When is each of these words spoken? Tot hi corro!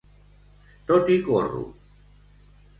Tot 0.91 1.13
hi 1.15 1.19
corro! 1.29 1.63